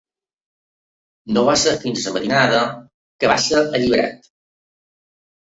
No 1.37 1.43
va 1.49 1.53
ser 1.63 1.73
fins 1.83 2.07
a 2.07 2.07
la 2.07 2.15
matinada 2.15 2.63
que 3.25 3.31
va 3.33 3.37
ser 3.45 3.61
alliberat. 3.67 4.33